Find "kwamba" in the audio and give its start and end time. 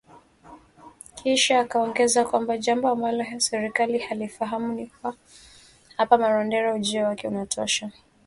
2.25-2.57